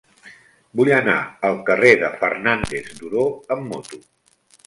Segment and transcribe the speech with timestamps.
[0.79, 1.17] Vull anar
[1.49, 4.01] al carrer de Fernández Duró amb moto.